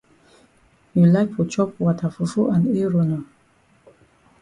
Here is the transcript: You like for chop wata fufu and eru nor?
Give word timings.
You 0.95 1.05
like 1.05 1.33
for 1.35 1.45
chop 1.45 1.75
wata 1.79 2.09
fufu 2.11 2.41
and 2.53 2.75
eru 2.75 3.03
nor? 3.03 3.23